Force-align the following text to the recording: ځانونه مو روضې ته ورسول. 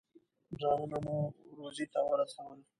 ځانونه 0.61 0.97
مو 1.05 1.17
روضې 1.57 1.85
ته 1.93 1.99
ورسول. 2.09 2.59